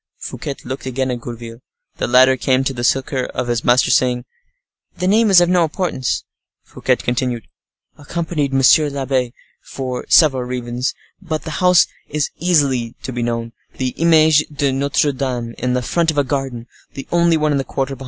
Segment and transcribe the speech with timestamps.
[0.17, 1.59] Fouquet looked again at Gourville.
[1.97, 4.25] The latter came to the succor of his master, saying,
[4.97, 6.23] ["The name is of no importance."
[6.63, 7.43] Fouquet continued,
[7.99, 14.47] "Accompany] monsieur l'abbe, for several reasons, but the house is easily to be known—the 'Image
[14.47, 16.65] de Notre Dame' in the front, a garden,
[16.95, 17.99] the only one in the quarter, behind."